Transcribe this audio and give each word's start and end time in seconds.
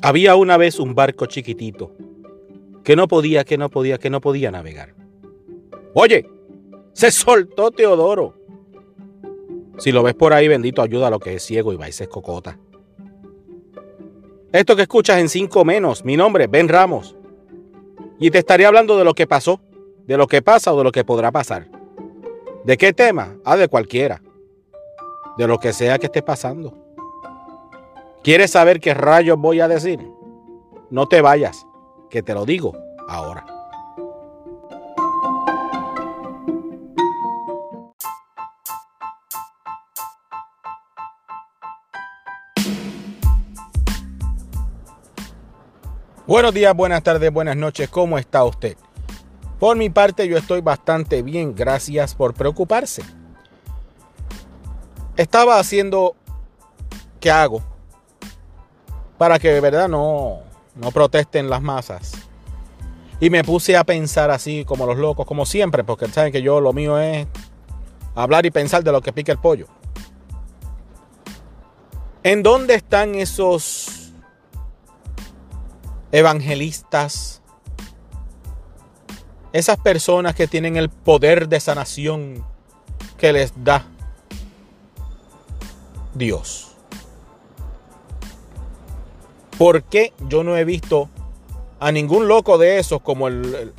Había 0.00 0.36
una 0.36 0.56
vez 0.56 0.78
un 0.78 0.94
barco 0.94 1.26
chiquitito 1.26 1.92
que 2.84 2.96
no 2.96 3.08
podía, 3.08 3.44
que 3.44 3.58
no 3.58 3.68
podía, 3.68 3.98
que 3.98 4.10
no 4.10 4.20
podía 4.20 4.50
navegar. 4.50 4.94
Oye, 5.94 6.28
se 6.92 7.10
soltó 7.10 7.70
Teodoro. 7.70 8.34
Si 9.78 9.92
lo 9.92 10.02
ves 10.02 10.14
por 10.14 10.32
ahí, 10.32 10.48
bendito, 10.48 10.82
ayuda 10.82 11.08
a 11.08 11.10
lo 11.10 11.20
que 11.20 11.34
es 11.34 11.42
ciego 11.42 11.72
y 11.72 11.92
se 11.92 12.08
cocota. 12.08 12.58
Esto 14.52 14.74
que 14.74 14.82
escuchas 14.82 15.18
en 15.18 15.28
cinco 15.28 15.64
menos, 15.64 16.04
mi 16.04 16.16
nombre 16.16 16.44
es 16.44 16.50
Ben 16.50 16.68
Ramos. 16.68 17.14
Y 18.18 18.30
te 18.30 18.38
estaré 18.38 18.66
hablando 18.66 18.96
de 18.96 19.04
lo 19.04 19.14
que 19.14 19.26
pasó, 19.26 19.60
de 20.06 20.16
lo 20.16 20.26
que 20.26 20.42
pasa 20.42 20.72
o 20.72 20.78
de 20.78 20.84
lo 20.84 20.92
que 20.92 21.04
podrá 21.04 21.30
pasar. 21.30 21.68
¿De 22.64 22.76
qué 22.76 22.92
tema? 22.92 23.36
Ah, 23.44 23.56
de 23.56 23.68
cualquiera. 23.68 24.22
De 25.36 25.46
lo 25.46 25.58
que 25.58 25.72
sea 25.72 25.98
que 25.98 26.06
esté 26.06 26.22
pasando. 26.22 26.87
¿Quieres 28.22 28.50
saber 28.50 28.80
qué 28.80 28.94
rayos 28.94 29.38
voy 29.38 29.60
a 29.60 29.68
decir? 29.68 30.00
No 30.90 31.06
te 31.06 31.20
vayas, 31.20 31.64
que 32.10 32.22
te 32.22 32.34
lo 32.34 32.44
digo 32.44 32.76
ahora. 33.08 33.46
Buenos 46.26 46.52
días, 46.52 46.74
buenas 46.74 47.02
tardes, 47.02 47.32
buenas 47.32 47.56
noches, 47.56 47.88
¿cómo 47.88 48.18
está 48.18 48.44
usted? 48.44 48.76
Por 49.58 49.76
mi 49.76 49.90
parte 49.90 50.28
yo 50.28 50.36
estoy 50.36 50.60
bastante 50.60 51.22
bien, 51.22 51.54
gracias 51.54 52.14
por 52.14 52.34
preocuparse. 52.34 53.02
Estaba 55.16 55.58
haciendo, 55.58 56.16
¿qué 57.18 57.30
hago? 57.30 57.62
Para 59.18 59.38
que 59.38 59.52
de 59.52 59.60
verdad 59.60 59.88
no, 59.88 60.38
no 60.74 60.90
protesten 60.92 61.50
las 61.50 61.60
masas. 61.60 62.12
Y 63.20 63.30
me 63.30 63.42
puse 63.42 63.76
a 63.76 63.84
pensar 63.84 64.30
así 64.30 64.64
como 64.64 64.86
los 64.86 64.96
locos, 64.96 65.26
como 65.26 65.44
siempre, 65.44 65.82
porque 65.82 66.06
saben 66.08 66.32
que 66.32 66.40
yo 66.40 66.60
lo 66.60 66.72
mío 66.72 66.98
es 66.98 67.26
hablar 68.14 68.46
y 68.46 68.50
pensar 68.50 68.84
de 68.84 68.92
lo 68.92 69.00
que 69.00 69.12
pica 69.12 69.32
el 69.32 69.38
pollo. 69.38 69.66
¿En 72.22 72.42
dónde 72.42 72.74
están 72.74 73.16
esos 73.16 74.12
evangelistas? 76.12 77.42
Esas 79.52 79.78
personas 79.78 80.34
que 80.34 80.46
tienen 80.46 80.76
el 80.76 80.90
poder 80.90 81.48
de 81.48 81.58
sanación 81.58 82.44
que 83.16 83.32
les 83.32 83.52
da 83.64 83.84
Dios. 86.14 86.67
¿Por 89.58 89.82
qué 89.82 90.12
yo 90.28 90.44
no 90.44 90.56
he 90.56 90.64
visto 90.64 91.10
a 91.80 91.90
ningún 91.90 92.28
loco 92.28 92.58
de 92.58 92.78
esos 92.78 93.02
como 93.02 93.26
el, 93.26 93.74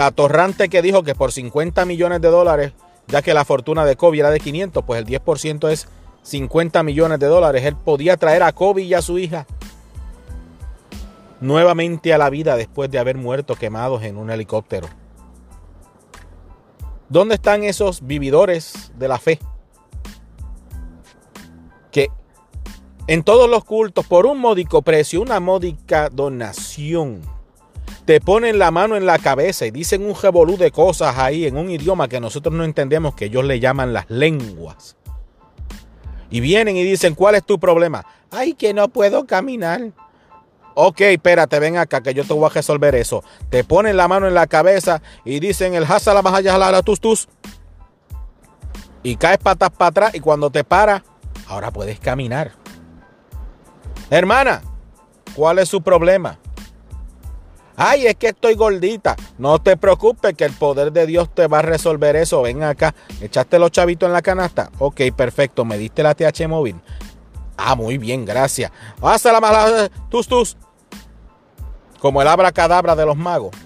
atorrante 0.00 0.68
que 0.68 0.82
dijo 0.82 1.02
que 1.02 1.14
por 1.14 1.32
50 1.32 1.84
millones 1.86 2.20
de 2.20 2.28
dólares, 2.28 2.72
ya 3.08 3.22
que 3.22 3.32
la 3.32 3.46
fortuna 3.46 3.86
de 3.86 3.96
Kobe 3.96 4.18
era 4.18 4.30
de 4.30 4.40
500, 4.40 4.84
pues 4.84 5.00
el 5.00 5.06
10% 5.06 5.70
es 5.70 5.88
50 6.22 6.82
millones 6.82 7.18
de 7.18 7.26
dólares. 7.26 7.64
Él 7.64 7.76
podía 7.76 8.16
traer 8.18 8.42
a 8.42 8.52
Kobe 8.52 8.82
y 8.82 8.94
a 8.94 9.02
su 9.02 9.18
hija 9.18 9.46
nuevamente 11.40 12.14
a 12.14 12.18
la 12.18 12.30
vida 12.30 12.56
después 12.56 12.90
de 12.90 12.98
haber 12.98 13.16
muerto 13.16 13.56
quemados 13.56 14.02
en 14.02 14.18
un 14.18 14.30
helicóptero. 14.30 14.88
¿Dónde 17.08 17.34
están 17.34 17.64
esos 17.64 18.06
vividores 18.06 18.92
de 18.96 19.08
la 19.08 19.18
fe? 19.18 19.38
En 23.08 23.24
todos 23.24 23.50
los 23.50 23.64
cultos, 23.64 24.06
por 24.06 24.26
un 24.26 24.38
módico 24.38 24.82
precio, 24.82 25.20
una 25.20 25.40
módica 25.40 26.08
donación, 26.08 27.20
te 28.04 28.20
ponen 28.20 28.58
la 28.58 28.70
mano 28.70 28.96
en 28.96 29.06
la 29.06 29.18
cabeza 29.18 29.66
y 29.66 29.70
dicen 29.70 30.04
un 30.04 30.14
revolú 30.20 30.56
de 30.56 30.70
cosas 30.70 31.18
ahí 31.18 31.46
en 31.46 31.56
un 31.56 31.70
idioma 31.70 32.08
que 32.08 32.20
nosotros 32.20 32.54
no 32.54 32.64
entendemos, 32.64 33.14
que 33.14 33.26
ellos 33.26 33.44
le 33.44 33.60
llaman 33.60 33.92
las 33.92 34.08
lenguas. 34.08 34.96
Y 36.30 36.40
vienen 36.40 36.76
y 36.76 36.82
dicen, 36.84 37.14
¿cuál 37.14 37.34
es 37.34 37.44
tu 37.44 37.58
problema? 37.58 38.06
Ay, 38.30 38.54
que 38.54 38.72
no 38.72 38.88
puedo 38.88 39.26
caminar. 39.26 39.92
Ok, 40.74 41.02
espérate, 41.02 41.58
ven 41.58 41.76
acá 41.76 42.02
que 42.02 42.14
yo 42.14 42.24
te 42.24 42.32
voy 42.32 42.46
a 42.46 42.48
resolver 42.48 42.94
eso. 42.94 43.22
Te 43.50 43.64
ponen 43.64 43.96
la 43.96 44.08
mano 44.08 44.26
en 44.26 44.34
la 44.34 44.46
cabeza 44.46 45.02
y 45.24 45.40
dicen 45.40 45.74
el 45.74 45.84
hasala 45.84 46.22
la 46.22 46.82
tus 46.82 47.00
tus. 47.00 47.28
Y 49.02 49.16
caes 49.16 49.38
patas 49.38 49.70
para 49.70 49.88
atrás 49.88 50.14
y 50.14 50.20
cuando 50.20 50.50
te 50.50 50.64
paras, 50.64 51.02
ahora 51.46 51.70
puedes 51.70 52.00
caminar. 52.00 52.61
Hermana, 54.12 54.60
¿cuál 55.34 55.58
es 55.58 55.70
su 55.70 55.80
problema? 55.80 56.38
Ay, 57.74 58.06
es 58.06 58.14
que 58.16 58.28
estoy 58.28 58.56
gordita. 58.56 59.16
No 59.38 59.58
te 59.58 59.78
preocupes 59.78 60.34
que 60.34 60.44
el 60.44 60.52
poder 60.52 60.92
de 60.92 61.06
Dios 61.06 61.34
te 61.34 61.46
va 61.46 61.60
a 61.60 61.62
resolver 61.62 62.14
eso. 62.16 62.42
Ven 62.42 62.62
acá. 62.62 62.94
¿Echaste 63.22 63.58
los 63.58 63.70
chavitos 63.70 64.06
en 64.06 64.12
la 64.12 64.20
canasta? 64.20 64.70
Ok, 64.80 65.00
perfecto. 65.16 65.64
¿Me 65.64 65.78
diste 65.78 66.02
la 66.02 66.14
TH 66.14 66.46
móvil? 66.46 66.78
Ah, 67.56 67.74
muy 67.74 67.96
bien, 67.96 68.26
gracias. 68.26 68.70
Hasta 69.00 69.32
la 69.32 69.40
mala. 69.40 69.88
Tus, 70.10 70.28
tus. 70.28 70.58
Como 71.98 72.20
el 72.20 72.28
abracadabra 72.28 72.94
de 72.94 73.06
los 73.06 73.16
magos. 73.16 73.56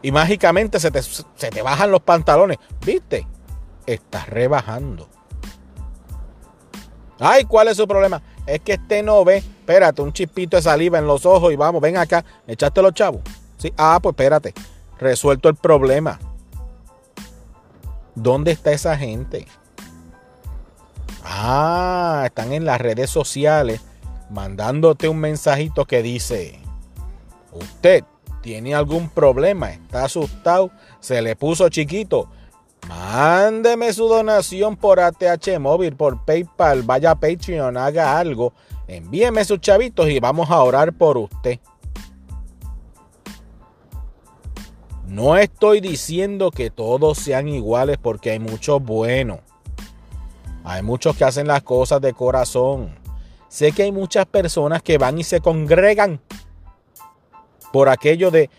Y 0.00 0.12
mágicamente 0.12 0.78
se 0.78 0.92
te, 0.92 1.02
se 1.02 1.50
te 1.50 1.60
bajan 1.60 1.90
los 1.90 2.02
pantalones. 2.02 2.58
¿Viste? 2.86 3.26
Estás 3.84 4.28
rebajando. 4.28 5.08
Ay, 7.20 7.44
¿cuál 7.44 7.68
es 7.68 7.76
su 7.76 7.86
problema? 7.86 8.22
Es 8.46 8.60
que 8.60 8.72
este 8.72 9.02
no 9.02 9.22
ve. 9.24 9.36
Espérate, 9.36 10.00
un 10.00 10.12
chispito 10.12 10.56
de 10.56 10.62
saliva 10.62 10.98
en 10.98 11.06
los 11.06 11.26
ojos 11.26 11.52
y 11.52 11.56
vamos, 11.56 11.80
ven 11.82 11.98
acá, 11.98 12.24
echaste 12.46 12.82
los 12.82 12.94
chavos. 12.94 13.20
Sí, 13.58 13.72
ah, 13.76 13.98
pues 14.02 14.14
espérate, 14.14 14.54
resuelto 14.98 15.50
el 15.50 15.54
problema. 15.54 16.18
¿Dónde 18.14 18.52
está 18.52 18.72
esa 18.72 18.96
gente? 18.96 19.46
Ah, 21.22 22.22
están 22.24 22.52
en 22.52 22.64
las 22.64 22.80
redes 22.80 23.10
sociales 23.10 23.82
mandándote 24.30 25.08
un 25.08 25.18
mensajito 25.18 25.84
que 25.84 26.02
dice, 26.02 26.58
usted 27.52 28.02
tiene 28.42 28.74
algún 28.74 29.10
problema, 29.10 29.70
está 29.70 30.04
asustado, 30.04 30.70
se 31.00 31.20
le 31.20 31.36
puso 31.36 31.68
chiquito, 31.68 32.28
Mándeme 32.88 33.92
su 33.92 34.08
donación 34.08 34.76
por 34.76 35.00
ATH 35.00 35.58
móvil, 35.58 35.94
por 35.96 36.24
PayPal, 36.24 36.82
vaya 36.82 37.12
a 37.12 37.14
Patreon, 37.20 37.76
haga 37.76 38.18
algo. 38.18 38.52
Envíeme 38.88 39.44
sus 39.44 39.60
chavitos 39.60 40.08
y 40.08 40.18
vamos 40.18 40.50
a 40.50 40.62
orar 40.62 40.92
por 40.92 41.16
usted. 41.16 41.60
No 45.06 45.36
estoy 45.36 45.80
diciendo 45.80 46.50
que 46.50 46.70
todos 46.70 47.18
sean 47.18 47.48
iguales 47.48 47.98
porque 48.00 48.30
hay 48.30 48.38
muchos 48.38 48.82
buenos. 48.82 49.40
Hay 50.64 50.82
muchos 50.82 51.16
que 51.16 51.24
hacen 51.24 51.46
las 51.46 51.62
cosas 51.62 52.00
de 52.00 52.12
corazón. 52.12 52.98
Sé 53.48 53.72
que 53.72 53.82
hay 53.84 53.92
muchas 53.92 54.26
personas 54.26 54.82
que 54.82 54.98
van 54.98 55.18
y 55.18 55.24
se 55.24 55.40
congregan 55.40 56.20
por 57.72 57.88
aquello 57.88 58.30
de 58.30 58.50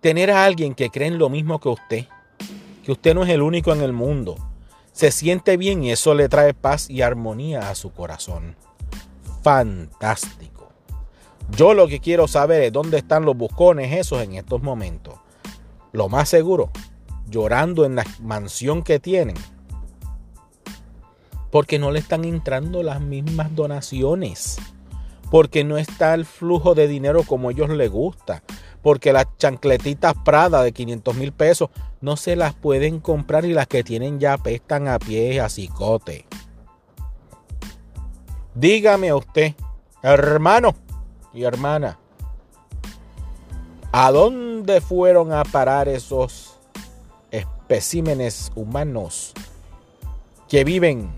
tener 0.00 0.30
a 0.30 0.44
alguien 0.44 0.74
que 0.74 0.90
cree 0.90 1.08
en 1.08 1.18
lo 1.18 1.28
mismo 1.28 1.58
que 1.58 1.68
usted 1.68 2.06
que 2.88 2.92
usted 2.92 3.14
no 3.14 3.22
es 3.22 3.28
el 3.28 3.42
único 3.42 3.70
en 3.74 3.82
el 3.82 3.92
mundo. 3.92 4.36
Se 4.92 5.10
siente 5.10 5.58
bien 5.58 5.84
y 5.84 5.92
eso 5.92 6.14
le 6.14 6.26
trae 6.30 6.54
paz 6.54 6.88
y 6.88 7.02
armonía 7.02 7.68
a 7.68 7.74
su 7.74 7.92
corazón. 7.92 8.56
Fantástico. 9.42 10.70
Yo 11.50 11.74
lo 11.74 11.86
que 11.86 12.00
quiero 12.00 12.26
saber 12.28 12.62
es 12.62 12.72
dónde 12.72 12.96
están 12.96 13.26
los 13.26 13.36
buscones 13.36 13.92
esos 13.92 14.22
en 14.22 14.36
estos 14.36 14.62
momentos. 14.62 15.16
Lo 15.92 16.08
más 16.08 16.30
seguro, 16.30 16.70
llorando 17.28 17.84
en 17.84 17.94
la 17.94 18.06
mansión 18.22 18.82
que 18.82 18.98
tienen. 18.98 19.36
Porque 21.50 21.78
no 21.78 21.90
le 21.90 21.98
están 21.98 22.24
entrando 22.24 22.82
las 22.82 23.02
mismas 23.02 23.54
donaciones. 23.54 24.56
Porque 25.30 25.62
no 25.62 25.76
está 25.76 26.14
el 26.14 26.24
flujo 26.24 26.74
de 26.74 26.88
dinero 26.88 27.22
como 27.24 27.50
a 27.50 27.52
ellos 27.52 27.68
les 27.68 27.90
gusta 27.90 28.42
porque 28.88 29.12
las 29.12 29.26
chancletitas 29.36 30.14
Prada 30.24 30.62
de 30.62 30.72
500 30.72 31.14
mil 31.14 31.30
pesos 31.32 31.68
no 32.00 32.16
se 32.16 32.36
las 32.36 32.54
pueden 32.54 33.00
comprar 33.00 33.44
y 33.44 33.52
las 33.52 33.66
que 33.66 33.84
tienen 33.84 34.18
ya 34.18 34.32
apestan 34.32 34.88
a 34.88 34.98
pies 34.98 35.42
a 35.42 35.50
cicote. 35.50 36.24
Dígame 38.54 39.12
usted, 39.12 39.54
hermano 40.02 40.74
y 41.34 41.42
hermana, 41.42 41.98
¿a 43.92 44.10
dónde 44.10 44.80
fueron 44.80 45.34
a 45.34 45.44
parar 45.44 45.86
esos 45.86 46.58
especímenes 47.30 48.50
humanos 48.54 49.34
que 50.48 50.64
viven 50.64 51.10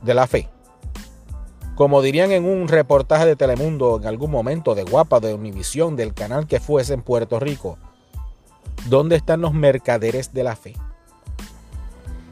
de 0.00 0.14
la 0.14 0.26
fe? 0.26 0.48
Como 1.76 2.00
dirían 2.00 2.32
en 2.32 2.46
un 2.46 2.68
reportaje 2.68 3.26
de 3.26 3.36
Telemundo 3.36 3.98
en 3.98 4.06
algún 4.06 4.30
momento, 4.30 4.74
de 4.74 4.82
Guapa, 4.82 5.20
de 5.20 5.34
Univisión, 5.34 5.94
del 5.94 6.14
canal 6.14 6.46
que 6.46 6.58
fuese 6.58 6.94
en 6.94 7.02
Puerto 7.02 7.38
Rico, 7.38 7.76
¿dónde 8.86 9.16
están 9.16 9.42
los 9.42 9.52
mercaderes 9.52 10.32
de 10.32 10.42
la 10.42 10.56
fe? 10.56 10.72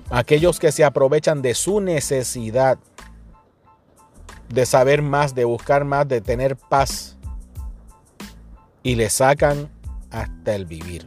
Aquellos 0.08 0.58
que 0.58 0.72
se 0.72 0.82
aprovechan 0.82 1.42
de 1.42 1.54
su 1.54 1.82
necesidad 1.82 2.78
de 4.48 4.64
saber 4.64 5.02
más, 5.02 5.34
de 5.34 5.44
buscar 5.44 5.84
más, 5.84 6.08
de 6.08 6.22
tener 6.22 6.56
paz 6.56 7.18
y 8.82 8.94
le 8.94 9.10
sacan 9.10 9.68
hasta 10.10 10.54
el 10.54 10.64
vivir. 10.64 11.06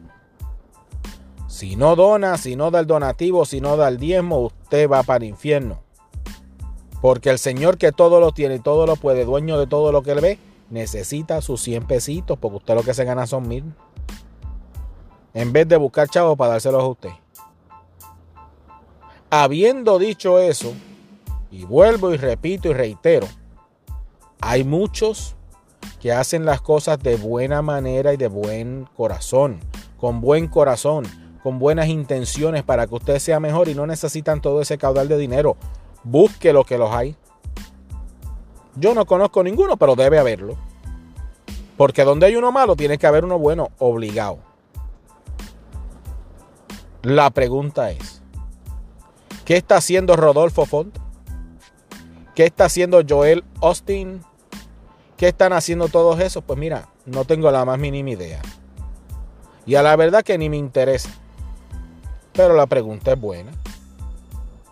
Si 1.48 1.76
no 1.76 1.96
dona, 1.96 2.38
si 2.38 2.56
no 2.56 2.70
da 2.70 2.82
el 2.82 2.86
donativo, 2.86 3.46
si 3.46 3.62
no 3.62 3.78
da 3.78 3.88
el 3.88 3.98
diezmo, 3.98 4.42
usted 4.42 4.88
va 4.88 5.02
para 5.02 5.26
el 5.26 5.32
infierno. 5.32 5.87
Porque 7.02 7.30
el 7.30 7.40
Señor 7.40 7.78
que 7.78 7.92
todo 7.92 8.20
lo 8.20 8.32
tiene 8.32 8.56
y 8.56 8.60
todo 8.60 8.86
lo 8.86 8.96
puede, 8.96 9.26
dueño 9.26 9.58
de 9.60 9.68
todo 9.68 9.92
lo 9.92 10.02
que 10.02 10.16
le 10.16 10.22
ve, 10.22 10.40
necesita 10.70 11.42
sus 11.42 11.62
100 11.62 11.88
pesitos, 11.88 12.38
porque 12.40 12.58
usted 12.58 12.76
lo 12.76 12.84
que 12.84 12.94
se 12.94 13.06
gana 13.06 13.28
son 13.28 13.48
mil. 13.48 13.74
En 15.34 15.54
vez 15.54 15.68
de 15.68 15.78
buscar 15.78 16.10
chavos 16.10 16.38
para 16.38 16.54
dárselos 16.54 16.84
a 16.84 16.88
usted. 16.88 17.10
Habiendo 19.30 20.00
dicho 20.00 20.40
eso, 20.40 20.74
y 21.52 21.66
vuelvo 21.66 22.14
y 22.14 22.18
repito 22.18 22.70
y 22.70 22.74
reitero, 22.74 23.28
hay 24.42 24.64
muchos 24.64 25.36
que 26.00 26.12
hacen 26.12 26.46
las 26.46 26.62
cosas 26.62 27.00
de 27.00 27.16
buena 27.16 27.62
manera 27.62 28.14
y 28.14 28.18
de 28.18 28.28
buen 28.28 28.88
corazón, 28.96 29.60
con 29.98 30.22
buen 30.22 30.48
corazón, 30.48 31.06
con 31.44 31.60
buenas 31.60 31.88
intenciones 31.88 32.64
para 32.64 32.88
que 32.88 32.96
usted 32.96 33.20
sea 33.20 33.40
mejor 33.40 33.68
y 33.68 33.76
no 33.76 33.88
necesitan 33.88 34.42
todo 34.42 34.62
ese 34.62 34.78
caudal 34.78 35.08
de 35.08 35.18
dinero. 35.18 35.58
Busque 36.10 36.54
lo 36.54 36.64
que 36.64 36.78
los 36.78 36.92
hay. 36.92 37.16
Yo 38.76 38.94
no 38.94 39.06
conozco 39.06 39.44
ninguno, 39.44 39.78
pero 39.78 39.96
debe 39.96 40.20
haberlo. 40.20 40.56
Porque 41.76 42.04
donde 42.04 42.28
hay 42.28 42.36
uno 42.36 42.52
malo, 42.52 42.76
tiene 42.76 42.98
que 42.98 43.08
haber 43.08 43.26
uno 43.26 43.38
bueno, 43.38 43.70
obligado. 43.78 44.40
La 47.04 47.30
pregunta 47.30 47.92
es, 47.92 48.18
¿Qué 49.44 49.56
está 49.56 49.78
haciendo 49.78 50.18
Rodolfo 50.18 50.66
Font? 50.66 50.98
¿Qué 52.36 52.46
está 52.46 52.66
haciendo 52.66 53.02
Joel 53.08 53.44
Austin? 53.62 54.22
¿Qué 55.18 55.30
están 55.30 55.52
haciendo 55.52 55.88
todos 55.90 56.20
esos? 56.22 56.44
Pues 56.44 56.58
mira, 56.58 56.90
no 57.06 57.26
tengo 57.26 57.52
la 57.52 57.66
más 57.66 57.80
mínima 57.80 58.12
idea. 58.12 58.42
Y 59.66 59.76
a 59.76 59.84
la 59.84 59.96
verdad 59.98 60.24
que 60.24 60.38
ni 60.38 60.50
me 60.50 60.58
interesa. 60.58 61.10
Pero 62.34 62.56
la 62.56 62.66
pregunta 62.66 63.14
es 63.14 63.20
buena. 63.20 63.52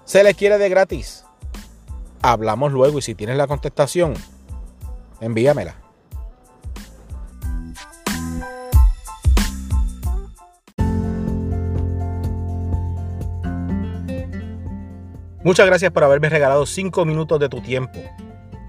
¿Se 0.05 0.23
le 0.23 0.33
quiere 0.33 0.57
de 0.57 0.69
gratis? 0.69 1.24
Hablamos 2.21 2.71
luego 2.71 2.99
y 2.99 3.01
si 3.01 3.15
tienes 3.15 3.37
la 3.37 3.47
contestación, 3.47 4.13
envíamela. 5.21 5.75
Muchas 15.43 15.67
gracias 15.67 15.91
por 15.91 16.03
haberme 16.03 16.27
regalado 16.27 16.65
5 16.65 17.05
minutos 17.05 17.39
de 17.39 17.49
tu 17.49 17.61
tiempo. 17.61 17.99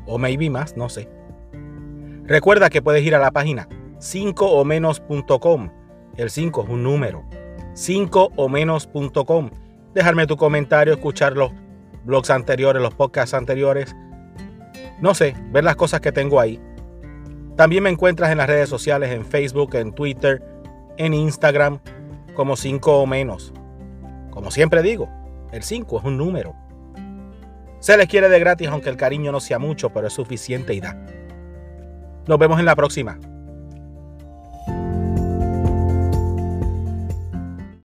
O 0.06 0.18
maybe 0.18 0.50
más, 0.50 0.76
no 0.76 0.90
sé. 0.90 1.08
Recuerda 2.24 2.68
que 2.68 2.82
puedes 2.82 3.02
ir 3.02 3.14
a 3.14 3.18
la 3.18 3.30
página 3.30 3.66
5 3.98 4.46
o. 4.46 4.62
El 6.16 6.30
5 6.30 6.62
es 6.62 6.68
un 6.68 6.82
número. 6.82 7.24
5 7.72 8.32
o. 8.36 9.50
Dejarme 9.94 10.26
tu 10.26 10.36
comentario, 10.36 10.92
escuchar 10.92 11.34
los 11.34 11.52
blogs 12.06 12.30
anteriores, 12.30 12.80
los 12.80 12.94
podcasts 12.94 13.34
anteriores. 13.34 13.94
No 15.00 15.14
sé, 15.14 15.34
ver 15.50 15.64
las 15.64 15.76
cosas 15.76 16.00
que 16.00 16.12
tengo 16.12 16.40
ahí. 16.40 16.60
También 17.56 17.82
me 17.82 17.90
encuentras 17.90 18.30
en 18.30 18.38
las 18.38 18.46
redes 18.46 18.68
sociales, 18.68 19.10
en 19.10 19.24
Facebook, 19.24 19.74
en 19.74 19.92
Twitter, 19.92 20.42
en 20.96 21.12
Instagram, 21.12 21.80
como 22.34 22.56
5 22.56 22.98
o 23.00 23.06
menos. 23.06 23.52
Como 24.30 24.50
siempre 24.50 24.82
digo, 24.82 25.08
el 25.52 25.62
5 25.62 25.98
es 25.98 26.04
un 26.04 26.16
número. 26.16 26.54
Se 27.80 27.96
les 27.96 28.08
quiere 28.08 28.28
de 28.28 28.38
gratis, 28.38 28.68
aunque 28.68 28.90
el 28.90 28.96
cariño 28.96 29.32
no 29.32 29.40
sea 29.40 29.58
mucho, 29.58 29.90
pero 29.90 30.06
es 30.06 30.12
suficiente 30.12 30.74
y 30.74 30.80
da. 30.80 30.96
Nos 32.26 32.38
vemos 32.38 32.58
en 32.58 32.66
la 32.66 32.76
próxima. 32.76 33.18